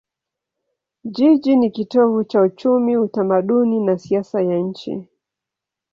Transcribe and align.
Jiji 1.03 1.55
ni 1.55 1.71
kitovu 1.71 2.23
cha 2.23 2.41
uchumi, 2.41 2.97
utamaduni 2.97 3.79
na 3.85 3.97
siasa 3.97 4.41
ya 4.41 4.57
nchi. 4.57 5.07